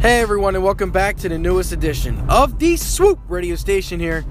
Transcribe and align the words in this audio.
Hey 0.00 0.20
everyone, 0.20 0.54
and 0.54 0.62
welcome 0.62 0.92
back 0.92 1.16
to 1.16 1.28
the 1.28 1.38
newest 1.38 1.72
edition 1.72 2.24
of 2.30 2.60
the 2.60 2.76
Swoop 2.76 3.18
radio 3.26 3.56
station 3.56 3.98
here. 3.98 4.24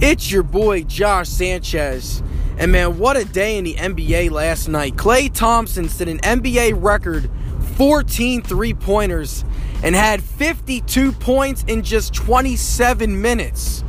It's 0.00 0.30
your 0.30 0.44
boy 0.44 0.84
Josh 0.84 1.28
Sanchez. 1.28 2.22
And 2.56 2.70
man, 2.70 2.98
what 2.98 3.16
a 3.16 3.24
day 3.24 3.58
in 3.58 3.64
the 3.64 3.74
NBA 3.74 4.30
last 4.30 4.68
night. 4.68 4.94
Klay 4.94 5.34
Thompson 5.34 5.88
set 5.88 6.06
an 6.06 6.18
NBA 6.18 6.80
record 6.80 7.28
14 7.74 8.42
three 8.42 8.72
pointers 8.72 9.44
and 9.82 9.96
had 9.96 10.22
52 10.22 11.10
points 11.10 11.64
in 11.66 11.82
just 11.82 12.14
27 12.14 13.20
minutes. 13.20 13.82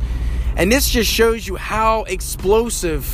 And 0.56 0.72
this 0.72 0.90
just 0.90 1.08
shows 1.08 1.46
you 1.46 1.54
how 1.54 2.02
explosive 2.04 3.08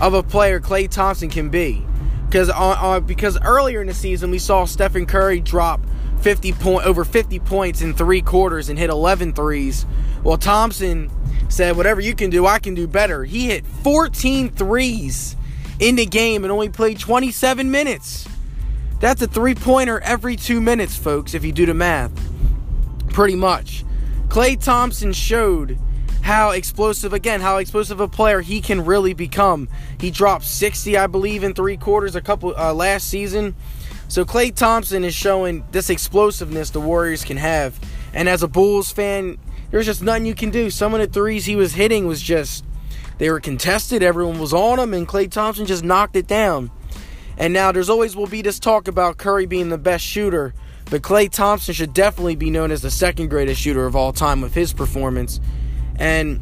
of 0.00 0.14
a 0.14 0.22
player 0.22 0.60
Klay 0.60 0.88
Thompson 0.88 1.28
can 1.28 1.50
be. 1.50 1.84
Because 2.24 2.48
uh, 2.48 2.54
uh, 2.54 3.00
because 3.00 3.38
earlier 3.42 3.82
in 3.82 3.86
the 3.86 3.92
season 3.92 4.30
we 4.30 4.38
saw 4.38 4.64
Stephen 4.64 5.04
Curry 5.04 5.40
drop 5.40 5.82
50 6.22 6.52
point 6.52 6.86
over 6.86 7.04
50 7.04 7.38
points 7.40 7.82
in 7.82 7.94
three 7.94 8.22
quarters 8.22 8.68
and 8.68 8.78
hit 8.78 8.90
11 8.90 9.32
threes. 9.32 9.86
Well, 10.22 10.36
Thompson 10.36 11.10
said, 11.48 11.76
"Whatever 11.76 12.00
you 12.00 12.14
can 12.14 12.30
do, 12.30 12.46
I 12.46 12.58
can 12.58 12.74
do 12.74 12.86
better." 12.86 13.24
He 13.24 13.46
hit 13.46 13.66
14 13.82 14.50
threes 14.50 15.36
in 15.78 15.96
the 15.96 16.06
game 16.06 16.44
and 16.44 16.52
only 16.52 16.68
played 16.68 16.98
27 16.98 17.70
minutes. 17.70 18.26
That's 19.00 19.22
a 19.22 19.26
three-pointer 19.26 20.00
every 20.00 20.36
2 20.36 20.60
minutes, 20.60 20.96
folks, 20.96 21.32
if 21.32 21.42
you 21.42 21.52
do 21.52 21.64
the 21.64 21.72
math. 21.72 22.12
Pretty 23.08 23.34
much. 23.34 23.84
Klay 24.28 24.62
Thompson 24.62 25.12
showed 25.12 25.78
how 26.22 26.50
explosive 26.50 27.12
again 27.12 27.40
how 27.40 27.56
explosive 27.56 27.98
a 27.98 28.06
player 28.06 28.40
he 28.40 28.60
can 28.60 28.84
really 28.84 29.14
become 29.14 29.68
he 29.98 30.10
dropped 30.10 30.44
60 30.44 30.96
i 30.96 31.06
believe 31.06 31.42
in 31.42 31.54
three 31.54 31.78
quarters 31.78 32.14
a 32.14 32.20
couple 32.20 32.54
uh, 32.56 32.72
last 32.74 33.08
season 33.08 33.54
so 34.10 34.24
Klay 34.24 34.52
Thompson 34.52 35.04
is 35.04 35.14
showing 35.14 35.64
this 35.70 35.88
explosiveness 35.88 36.70
the 36.70 36.80
Warriors 36.80 37.24
can 37.24 37.36
have. 37.36 37.78
And 38.12 38.28
as 38.28 38.42
a 38.42 38.48
Bulls 38.48 38.90
fan, 38.90 39.38
there's 39.70 39.86
just 39.86 40.02
nothing 40.02 40.26
you 40.26 40.34
can 40.34 40.50
do. 40.50 40.68
Some 40.68 40.94
of 40.94 41.00
the 41.00 41.06
threes 41.06 41.46
he 41.46 41.54
was 41.54 41.74
hitting 41.74 42.08
was 42.08 42.20
just 42.20 42.64
they 43.18 43.30
were 43.30 43.38
contested, 43.38 44.02
everyone 44.02 44.40
was 44.40 44.52
on 44.52 44.80
him, 44.80 44.94
and 44.94 45.06
Klay 45.06 45.30
Thompson 45.30 45.64
just 45.64 45.84
knocked 45.84 46.16
it 46.16 46.26
down. 46.26 46.72
And 47.38 47.52
now 47.52 47.70
there's 47.70 47.88
always 47.88 48.16
will 48.16 48.26
be 48.26 48.42
this 48.42 48.58
talk 48.58 48.88
about 48.88 49.16
Curry 49.16 49.46
being 49.46 49.68
the 49.68 49.78
best 49.78 50.04
shooter, 50.04 50.54
but 50.90 51.02
Klay 51.02 51.30
Thompson 51.30 51.72
should 51.72 51.94
definitely 51.94 52.34
be 52.34 52.50
known 52.50 52.72
as 52.72 52.82
the 52.82 52.90
second 52.90 53.30
greatest 53.30 53.60
shooter 53.60 53.86
of 53.86 53.94
all 53.94 54.12
time 54.12 54.40
with 54.40 54.54
his 54.54 54.72
performance. 54.72 55.38
And 56.00 56.40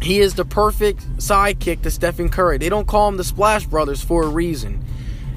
he 0.00 0.20
is 0.20 0.36
the 0.36 0.44
perfect 0.44 1.00
sidekick 1.16 1.82
to 1.82 1.90
Stephen 1.90 2.28
Curry. 2.28 2.58
They 2.58 2.68
don't 2.68 2.86
call 2.86 3.08
him 3.08 3.16
the 3.16 3.24
Splash 3.24 3.66
Brothers 3.66 4.04
for 4.04 4.22
a 4.22 4.28
reason. 4.28 4.84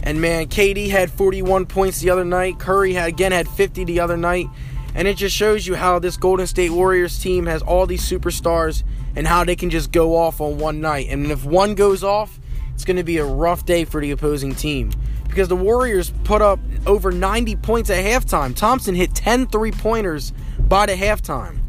And 0.06 0.22
man, 0.22 0.46
KD 0.46 0.92
had 0.92 1.10
41 1.10 1.66
points 1.66 2.00
the 2.00 2.12
other 2.12 2.24
night. 2.24 2.60
Curry 2.60 2.94
had 2.94 3.10
again 3.10 3.32
had 3.32 3.50
50 3.50 3.84
the 3.86 4.00
other 4.00 4.16
night. 4.16 4.48
And 4.94 5.08
it 5.08 5.18
just 5.18 5.36
shows 5.36 5.68
you 5.68 5.76
how 5.76 6.00
this 6.00 6.16
Golden 6.16 6.48
State 6.48 6.70
Warriors 6.70 7.20
team 7.20 7.48
has 7.48 7.62
all 7.64 7.86
these 7.86 8.08
superstars 8.08 8.84
and 9.16 9.28
how 9.28 9.44
they 9.44 9.56
can 9.56 9.70
just 9.70 9.92
go 9.92 10.16
off 10.16 10.40
on 10.40 10.58
one 10.58 10.80
night. 10.80 11.08
And 11.10 11.32
if 11.32 11.44
one 11.44 11.76
goes 11.76 12.04
off, 12.04 12.40
it's 12.74 12.86
going 12.86 12.98
to 12.98 13.04
be 13.04 13.18
a 13.18 13.26
rough 13.26 13.66
day 13.66 13.84
for 13.84 14.00
the 14.00 14.12
opposing 14.12 14.54
team. 14.54 14.92
Because 15.28 15.50
the 15.50 15.56
Warriors 15.56 16.14
put 16.24 16.42
up 16.42 16.60
over 16.86 17.12
90 17.12 17.58
points 17.58 17.90
at 17.90 18.06
halftime. 18.06 18.56
Thompson 18.56 18.96
hit 18.96 19.14
10 19.16 19.48
three-pointers 19.48 20.32
by 20.60 20.86
the 20.86 20.94
halftime. 20.94 21.60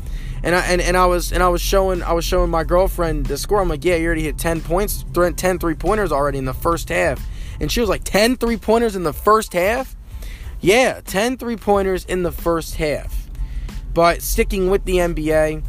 And 0.42 0.54
I 0.54 0.60
and, 0.66 0.80
and 0.80 0.96
I 0.96 1.06
was 1.06 1.32
and 1.32 1.42
I 1.42 1.48
was 1.48 1.60
showing 1.60 2.02
I 2.02 2.12
was 2.12 2.24
showing 2.24 2.50
my 2.50 2.62
girlfriend 2.62 3.26
the 3.26 3.38
score. 3.38 3.60
I'm 3.60 3.68
like, 3.68 3.84
yeah, 3.84 3.96
you 3.96 4.06
already 4.06 4.22
hit 4.22 4.38
10 4.38 4.60
points, 4.60 5.04
10 5.12 5.58
three-pointers 5.58 6.12
already 6.12 6.38
in 6.38 6.44
the 6.44 6.54
first 6.54 6.90
half 6.90 7.26
and 7.60 7.70
she 7.70 7.80
was 7.80 7.88
like 7.88 8.04
10 8.04 8.36
three 8.36 8.56
pointers 8.56 8.96
in 8.96 9.02
the 9.02 9.12
first 9.12 9.52
half. 9.52 9.96
Yeah, 10.60 11.00
10 11.04 11.36
three 11.36 11.56
pointers 11.56 12.04
in 12.04 12.22
the 12.22 12.32
first 12.32 12.76
half. 12.76 13.28
But 13.92 14.22
sticking 14.22 14.70
with 14.70 14.84
the 14.84 14.96
NBA, 14.96 15.62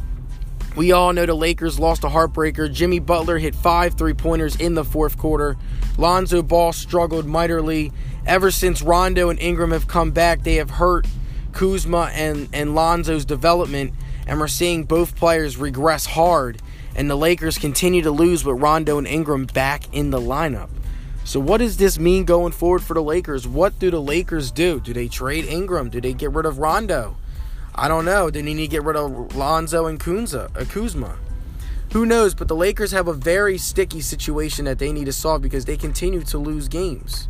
we 0.76 0.92
all 0.92 1.12
know 1.12 1.26
the 1.26 1.34
Lakers 1.34 1.80
lost 1.80 2.04
a 2.04 2.08
heartbreaker. 2.08 2.72
Jimmy 2.72 3.00
Butler 3.00 3.40
hit 3.40 3.56
five 3.56 3.96
three 3.96 4.14
pointers 4.14 4.56
in 4.58 4.76
the 4.76 4.84
fourth 4.86 5.18
quarter. 5.18 5.58
Lonzo 5.98 6.44
Ball 6.44 6.72
struggled 6.72 7.26
mightily. 7.26 7.92
Ever 8.28 8.52
since 8.52 8.82
Rondo 8.82 9.30
and 9.30 9.40
Ingram 9.40 9.72
have 9.72 9.88
come 9.88 10.12
back, 10.12 10.44
they 10.44 10.56
have 10.56 10.70
hurt 10.70 11.08
Kuzma 11.52 12.12
and, 12.14 12.48
and 12.54 12.76
Lonzo's 12.76 13.26
development, 13.26 13.94
and 14.28 14.40
we're 14.40 14.48
seeing 14.48 14.84
both 14.84 15.16
players 15.16 15.58
regress 15.58 16.06
hard. 16.06 16.62
And 16.96 17.10
the 17.10 17.16
Lakers 17.16 17.58
continue 17.58 18.04
to 18.04 18.12
lose 18.12 18.44
with 18.46 18.62
Rondo 18.62 18.98
and 18.98 19.08
Ingram 19.08 19.46
back 19.46 19.92
in 19.94 20.12
the 20.12 20.20
lineup. 20.20 20.70
So, 21.28 21.42
what 21.42 21.58
does 21.58 21.76
this 21.76 22.00
mean 22.00 22.24
going 22.24 22.54
forward 22.54 22.82
for 22.82 22.94
the 22.94 23.04
Lakers? 23.04 23.46
What 23.46 23.78
do 23.80 23.92
the 23.92 24.02
Lakers 24.02 24.50
do? 24.50 24.80
Do 24.80 24.94
they 24.94 25.10
trade 25.10 25.44
Ingram? 25.44 25.90
Do 25.90 26.00
they 26.00 26.14
get 26.14 26.32
rid 26.32 26.46
of 26.46 26.60
Rondo? 26.60 27.18
I 27.76 27.90
don't 27.90 28.06
know. 28.06 28.30
Do 28.30 28.42
they 28.42 28.54
need 28.54 28.68
to 28.68 28.68
get 28.70 28.84
rid 28.84 28.96
of 28.96 29.36
Lonzo 29.36 29.88
and 29.88 30.00
Kunza, 30.00 30.50
uh, 30.56 30.64
Kuzma? 30.64 31.18
Who 31.92 32.06
knows? 32.06 32.34
But 32.34 32.48
the 32.48 32.56
Lakers 32.56 32.94
have 32.94 33.10
a 33.10 33.14
very 33.14 33.58
sticky 33.58 34.00
situation 34.00 34.64
that 34.66 34.80
they 34.80 34.94
need 34.94 35.04
to 35.04 35.12
solve 35.12 35.42
because 35.42 35.66
they 35.66 35.76
continue 35.76 36.22
to 36.22 36.38
lose 36.38 36.70
games. 36.70 37.28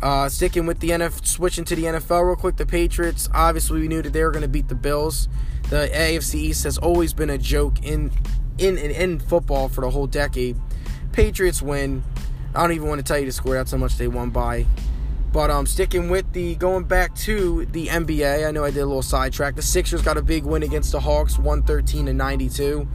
Uh, 0.00 0.28
sticking 0.28 0.64
with 0.64 0.78
the 0.78 0.90
NFL, 0.90 1.26
switching 1.26 1.64
to 1.64 1.74
the 1.74 1.82
NFL 1.82 2.24
real 2.24 2.36
quick. 2.36 2.58
The 2.58 2.64
Patriots, 2.64 3.28
obviously, 3.34 3.80
we 3.80 3.88
knew 3.88 4.02
that 4.02 4.12
they 4.12 4.22
were 4.22 4.30
going 4.30 4.42
to 4.42 4.48
beat 4.48 4.68
the 4.68 4.76
Bills. 4.76 5.28
The 5.68 5.90
AFC 5.92 6.36
East 6.36 6.62
has 6.62 6.78
always 6.78 7.12
been 7.12 7.30
a 7.30 7.38
joke 7.38 7.84
in 7.84 8.12
in 8.56 8.78
in, 8.78 8.92
in 8.92 9.18
football 9.18 9.68
for 9.68 9.80
the 9.80 9.90
whole 9.90 10.06
decade. 10.06 10.56
Patriots 11.10 11.60
win. 11.60 12.04
I 12.56 12.62
don't 12.62 12.72
even 12.72 12.88
want 12.88 12.98
to 12.98 13.04
tell 13.04 13.18
you 13.18 13.26
the 13.26 13.32
score. 13.32 13.54
That's 13.54 13.70
how 13.70 13.76
much 13.76 13.96
they 13.96 14.08
won 14.08 14.30
by. 14.30 14.66
But 15.30 15.50
um, 15.50 15.66
sticking 15.66 16.08
with 16.08 16.32
the 16.32 16.54
going 16.54 16.84
back 16.84 17.14
to 17.16 17.66
the 17.66 17.88
NBA, 17.88 18.48
I 18.48 18.50
know 18.50 18.64
I 18.64 18.70
did 18.70 18.80
a 18.80 18.86
little 18.86 19.02
sidetrack. 19.02 19.54
The 19.54 19.62
Sixers 19.62 20.00
got 20.00 20.16
a 20.16 20.22
big 20.22 20.44
win 20.44 20.62
against 20.62 20.92
the 20.92 21.00
Hawks, 21.00 21.38
113 21.38 22.06
to 22.06 22.14
92. 22.14 22.88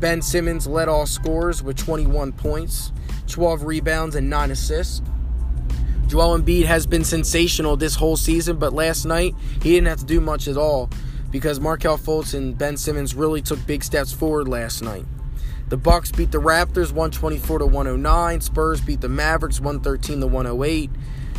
Ben 0.00 0.20
Simmons 0.20 0.66
led 0.66 0.88
all 0.88 1.06
scorers 1.06 1.62
with 1.62 1.76
21 1.76 2.32
points, 2.32 2.92
12 3.28 3.62
rebounds, 3.62 4.16
and 4.16 4.28
9 4.28 4.50
assists. 4.50 5.02
Joel 6.08 6.38
Embiid 6.38 6.64
has 6.64 6.86
been 6.86 7.04
sensational 7.04 7.76
this 7.76 7.94
whole 7.94 8.16
season, 8.16 8.56
but 8.56 8.72
last 8.72 9.04
night 9.04 9.34
he 9.62 9.70
didn't 9.70 9.86
have 9.86 10.00
to 10.00 10.04
do 10.04 10.20
much 10.20 10.48
at 10.48 10.56
all 10.56 10.90
because 11.30 11.60
Markelle 11.60 11.98
Fultz 11.98 12.34
and 12.34 12.58
Ben 12.58 12.76
Simmons 12.76 13.14
really 13.14 13.40
took 13.40 13.64
big 13.66 13.84
steps 13.84 14.12
forward 14.12 14.48
last 14.48 14.82
night. 14.82 15.04
The 15.68 15.76
Bucks 15.78 16.12
beat 16.12 16.30
the 16.30 16.40
Raptors 16.40 16.92
124 16.92 17.60
to 17.60 17.66
109. 17.66 18.40
Spurs 18.42 18.80
beat 18.82 19.00
the 19.00 19.08
Mavericks 19.08 19.60
113 19.60 20.20
to 20.20 20.26
108. 20.26 20.90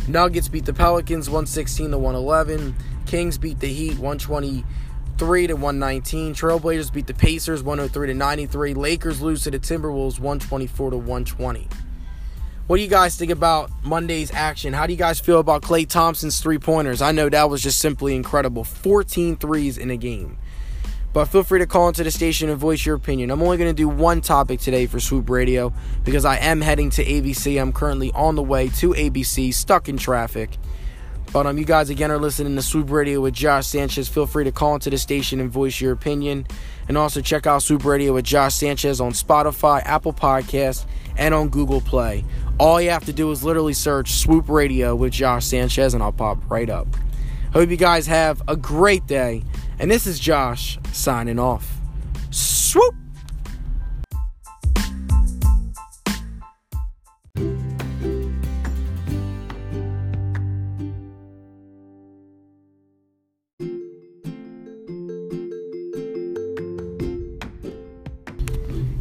Nuggets 0.08 0.48
beat 0.48 0.64
the 0.64 0.72
Pelicans 0.72 1.28
116 1.28 1.92
to 1.92 1.98
111. 1.98 2.74
Kings 3.06 3.38
beat 3.38 3.60
the 3.60 3.68
Heat 3.68 3.98
123 3.98 5.46
to 5.46 5.54
119. 5.54 6.34
Trailblazers 6.34 6.92
beat 6.92 7.06
the 7.06 7.14
Pacers 7.14 7.62
103 7.62 8.08
to 8.08 8.14
93. 8.14 8.74
Lakers 8.74 9.22
lose 9.22 9.44
to 9.44 9.50
the 9.50 9.60
Timberwolves 9.60 10.18
124 10.18 10.90
to 10.90 10.96
120. 10.96 11.68
What 12.66 12.78
do 12.78 12.82
you 12.82 12.88
guys 12.88 13.14
think 13.14 13.30
about 13.30 13.70
Monday's 13.84 14.32
action? 14.32 14.72
How 14.72 14.88
do 14.88 14.92
you 14.92 14.98
guys 14.98 15.20
feel 15.20 15.38
about 15.38 15.62
Klay 15.62 15.88
Thompson's 15.88 16.40
three 16.40 16.58
pointers? 16.58 17.00
I 17.00 17.12
know 17.12 17.28
that 17.28 17.48
was 17.48 17.62
just 17.62 17.78
simply 17.78 18.16
incredible. 18.16 18.64
14 18.64 19.36
threes 19.36 19.78
in 19.78 19.92
a 19.92 19.96
game. 19.96 20.36
But 21.16 21.28
feel 21.28 21.44
free 21.44 21.60
to 21.60 21.66
call 21.66 21.88
into 21.88 22.04
the 22.04 22.10
station 22.10 22.50
and 22.50 22.58
voice 22.58 22.84
your 22.84 22.94
opinion. 22.94 23.30
I'm 23.30 23.40
only 23.40 23.56
going 23.56 23.70
to 23.70 23.74
do 23.74 23.88
one 23.88 24.20
topic 24.20 24.60
today 24.60 24.84
for 24.84 25.00
Swoop 25.00 25.30
Radio 25.30 25.72
because 26.04 26.26
I 26.26 26.36
am 26.36 26.60
heading 26.60 26.90
to 26.90 27.02
ABC. 27.02 27.58
I'm 27.58 27.72
currently 27.72 28.12
on 28.12 28.34
the 28.34 28.42
way 28.42 28.68
to 28.68 28.90
ABC, 28.90 29.54
stuck 29.54 29.88
in 29.88 29.96
traffic. 29.96 30.58
But 31.32 31.46
um, 31.46 31.56
you 31.56 31.64
guys 31.64 31.88
again 31.88 32.10
are 32.10 32.18
listening 32.18 32.54
to 32.56 32.60
Swoop 32.60 32.90
Radio 32.90 33.22
with 33.22 33.32
Josh 33.32 33.66
Sanchez. 33.66 34.10
Feel 34.10 34.26
free 34.26 34.44
to 34.44 34.52
call 34.52 34.74
into 34.74 34.90
the 34.90 34.98
station 34.98 35.40
and 35.40 35.50
voice 35.50 35.80
your 35.80 35.92
opinion. 35.92 36.46
And 36.86 36.98
also 36.98 37.22
check 37.22 37.46
out 37.46 37.62
Swoop 37.62 37.86
Radio 37.86 38.12
with 38.12 38.26
Josh 38.26 38.54
Sanchez 38.54 39.00
on 39.00 39.12
Spotify, 39.12 39.80
Apple 39.86 40.12
Podcasts, 40.12 40.84
and 41.16 41.32
on 41.32 41.48
Google 41.48 41.80
Play. 41.80 42.26
All 42.60 42.78
you 42.78 42.90
have 42.90 43.06
to 43.06 43.14
do 43.14 43.30
is 43.30 43.42
literally 43.42 43.72
search 43.72 44.10
Swoop 44.10 44.50
Radio 44.50 44.94
with 44.94 45.14
Josh 45.14 45.46
Sanchez, 45.46 45.94
and 45.94 46.02
I'll 46.02 46.12
pop 46.12 46.36
right 46.50 46.68
up. 46.68 46.88
Hope 47.54 47.70
you 47.70 47.78
guys 47.78 48.06
have 48.06 48.42
a 48.48 48.54
great 48.54 49.06
day. 49.06 49.42
And 49.78 49.90
this 49.90 50.06
is 50.06 50.18
Josh 50.18 50.78
signing 50.92 51.38
off. 51.38 51.80
Swoop! 52.30 52.94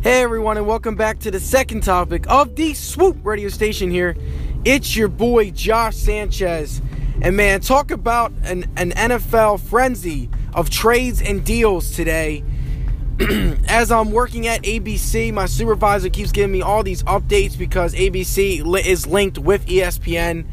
Hey 0.02 0.22
everyone, 0.22 0.58
and 0.58 0.68
welcome 0.68 0.96
back 0.96 1.20
to 1.20 1.32
the 1.32 1.40
second 1.40 1.84
topic 1.84 2.30
of 2.30 2.58
the 2.58 2.74
Swoop 2.74 3.18
radio 3.24 3.48
station 3.48 3.90
here. 3.90 4.18
It's 4.66 4.94
your 4.94 5.08
boy 5.08 5.52
Josh 5.52 5.96
Sanchez. 5.96 6.82
And 7.22 7.38
man, 7.38 7.62
talk 7.62 7.92
about 7.92 8.34
an, 8.44 8.66
an 8.76 8.92
NFL 8.92 9.62
frenzy 9.62 10.30
of 10.56 10.70
trades 10.70 11.22
and 11.22 11.46
deals 11.46 11.92
today. 11.92 12.44
As 13.68 13.92
I'm 13.92 14.12
working 14.12 14.48
at 14.48 14.64
ABC, 14.64 15.32
my 15.32 15.46
supervisor 15.46 16.10
keeps 16.10 16.32
giving 16.32 16.52
me 16.52 16.62
all 16.62 16.82
these 16.82 17.04
updates 17.04 17.58
because 17.58 17.94
ABC 17.94 18.86
is 18.86 19.06
linked 19.06 19.38
with 19.38 19.66
ESPN. 19.68 20.46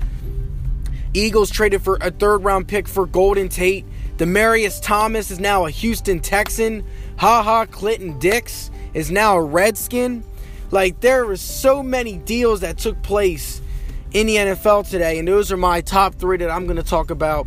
Eagles 1.15 1.51
traded 1.51 1.83
for 1.83 1.99
a 2.01 2.11
third 2.11 2.45
round 2.45 2.69
pick 2.69 2.89
for 2.89 3.07
Golden 3.07 3.49
Tate. 3.49 3.87
Demaryius 4.17 4.81
Thomas 4.83 5.31
is 5.31 5.41
now 5.41 5.67
a 5.67 5.71
Houston 5.71 6.21
Texan. 6.21 6.85
Ha 7.19 7.43
Ha 7.43 7.67
Clinton-Dix 7.67 8.71
is 8.95 9.11
now 9.11 9.37
a 9.37 9.43
Redskin. 9.43 10.25
Like, 10.71 11.01
there 11.01 11.27
were 11.27 11.37
so 11.37 11.83
many 11.83 12.17
deals 12.19 12.61
that 12.61 12.79
took 12.79 13.03
place 13.03 13.61
in 14.13 14.27
the 14.27 14.37
NFL 14.37 14.89
today, 14.89 15.19
and 15.19 15.29
those 15.29 15.53
are 15.53 15.57
my 15.57 15.81
top 15.81 16.15
three 16.15 16.39
that 16.39 16.51
I'm 16.51 16.65
going 16.67 16.77
to 16.77 16.83
talk 16.83 17.11
about. 17.11 17.47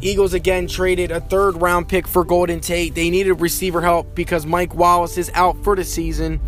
Eagles 0.00 0.34
again 0.34 0.66
traded 0.66 1.10
a 1.10 1.20
third 1.20 1.60
round 1.60 1.88
pick 1.88 2.06
for 2.06 2.24
Golden 2.24 2.60
Tate. 2.60 2.94
They 2.94 3.10
needed 3.10 3.34
receiver 3.34 3.80
help 3.80 4.14
because 4.14 4.46
Mike 4.46 4.74
Wallace 4.74 5.16
is 5.16 5.30
out 5.34 5.62
for 5.64 5.74
the 5.74 5.84
season. 5.84 6.40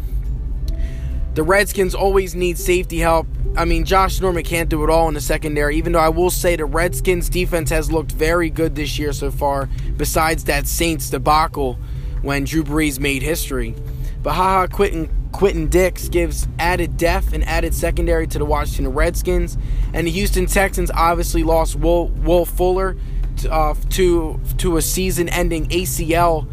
The 1.34 1.42
Redskins 1.42 1.94
always 1.94 2.34
need 2.34 2.58
safety 2.58 2.98
help. 2.98 3.26
I 3.56 3.64
mean, 3.64 3.84
Josh 3.84 4.20
Norman 4.20 4.42
can't 4.42 4.68
do 4.68 4.82
it 4.84 4.90
all 4.90 5.08
in 5.08 5.14
the 5.14 5.20
secondary, 5.20 5.76
even 5.76 5.92
though 5.92 6.00
I 6.00 6.08
will 6.08 6.30
say 6.30 6.56
the 6.56 6.64
Redskins 6.64 7.28
defense 7.28 7.70
has 7.70 7.92
looked 7.92 8.12
very 8.12 8.50
good 8.50 8.74
this 8.74 8.98
year 8.98 9.12
so 9.12 9.30
far, 9.30 9.68
besides 9.96 10.44
that 10.44 10.66
Saints 10.66 11.10
debacle 11.10 11.78
when 12.22 12.44
Drew 12.44 12.64
Brees 12.64 12.98
made 12.98 13.22
history. 13.22 13.74
But 14.22 14.32
haha, 14.34 14.66
Quentin, 14.66 15.08
Quentin 15.32 15.68
Dix 15.68 16.08
gives 16.08 16.48
added 16.58 16.96
depth 16.96 17.32
and 17.32 17.44
added 17.44 17.72
secondary 17.72 18.26
to 18.26 18.38
the 18.38 18.44
Washington 18.44 18.92
Redskins. 18.92 19.56
And 19.92 20.06
the 20.06 20.10
Houston 20.10 20.46
Texans 20.46 20.90
obviously 20.92 21.44
lost 21.44 21.76
Will, 21.76 22.08
Will 22.08 22.44
Fuller 22.44 22.96
uh, 23.46 23.74
to, 23.90 24.40
to 24.58 24.76
a 24.76 24.82
season 24.82 25.28
ending 25.28 25.68
ACL 25.68 26.48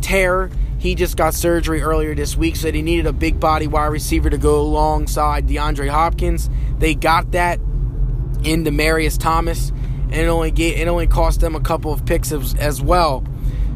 tear. 0.00 0.50
He 0.78 0.94
just 0.94 1.16
got 1.16 1.34
surgery 1.34 1.82
earlier 1.82 2.14
this 2.14 2.36
week, 2.36 2.56
so 2.56 2.72
he 2.72 2.80
needed 2.82 3.06
a 3.06 3.12
big 3.12 3.38
body 3.38 3.66
wide 3.66 3.86
receiver 3.86 4.30
to 4.30 4.38
go 4.38 4.60
alongside 4.60 5.46
DeAndre 5.46 5.90
Hopkins. 5.90 6.48
They 6.78 6.94
got 6.94 7.32
that 7.32 7.58
in 8.42 8.64
Demaryius 8.64 9.18
Thomas, 9.18 9.70
and 9.70 10.14
it 10.14 10.26
only 10.26 10.50
get, 10.50 10.78
it 10.78 10.88
only 10.88 11.06
cost 11.06 11.40
them 11.40 11.54
a 11.54 11.60
couple 11.60 11.92
of 11.92 12.06
picks 12.06 12.32
as, 12.32 12.54
as 12.54 12.80
well. 12.80 13.24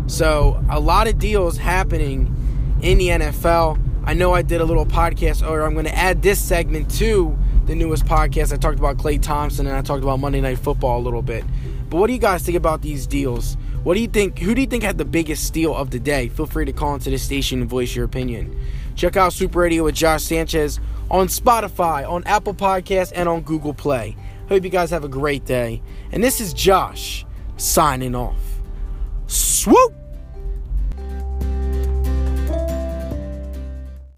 So 0.06 0.62
a 0.70 0.80
lot 0.80 1.06
of 1.08 1.18
deals 1.18 1.58
happening 1.58 2.34
in 2.82 2.98
the 2.98 3.08
NFL. 3.08 3.80
I 4.04 4.14
know 4.14 4.32
I 4.32 4.42
did 4.42 4.60
a 4.60 4.64
little 4.64 4.86
podcast 4.86 5.42
earlier. 5.42 5.64
I'm 5.64 5.72
going 5.72 5.86
to 5.86 5.96
add 5.96 6.22
this 6.22 6.38
segment 6.42 6.90
to 6.98 7.36
the 7.66 7.74
newest 7.74 8.04
podcast. 8.04 8.52
I 8.52 8.56
talked 8.56 8.78
about 8.78 8.98
Klay 8.98 9.20
Thompson 9.20 9.66
and 9.66 9.74
I 9.74 9.80
talked 9.82 10.02
about 10.02 10.20
Monday 10.20 10.40
Night 10.40 10.58
Football 10.58 11.00
a 11.00 11.02
little 11.02 11.22
bit. 11.22 11.44
But 11.94 12.00
what 12.00 12.06
do 12.08 12.12
you 12.12 12.18
guys 12.18 12.42
think 12.42 12.56
about 12.56 12.82
these 12.82 13.06
deals? 13.06 13.56
What 13.84 13.94
do 13.94 14.00
you 14.00 14.08
think? 14.08 14.40
Who 14.40 14.52
do 14.52 14.60
you 14.60 14.66
think 14.66 14.82
had 14.82 14.98
the 14.98 15.04
biggest 15.04 15.44
steal 15.44 15.72
of 15.76 15.92
the 15.92 16.00
day? 16.00 16.26
Feel 16.26 16.46
free 16.46 16.64
to 16.64 16.72
call 16.72 16.94
into 16.94 17.08
the 17.08 17.18
station 17.18 17.60
and 17.60 17.70
voice 17.70 17.94
your 17.94 18.04
opinion. 18.04 18.58
Check 18.96 19.16
out 19.16 19.32
Swoop 19.32 19.54
Radio 19.54 19.84
with 19.84 19.94
Josh 19.94 20.24
Sanchez 20.24 20.80
on 21.08 21.28
Spotify, 21.28 22.04
on 22.10 22.24
Apple 22.24 22.52
Podcasts, 22.52 23.12
and 23.14 23.28
on 23.28 23.42
Google 23.42 23.74
Play. 23.74 24.16
Hope 24.48 24.64
you 24.64 24.70
guys 24.70 24.90
have 24.90 25.04
a 25.04 25.08
great 25.08 25.44
day. 25.44 25.80
And 26.10 26.20
this 26.20 26.40
is 26.40 26.52
Josh 26.52 27.24
signing 27.58 28.16
off. 28.16 28.42
Swoop! 29.28 29.94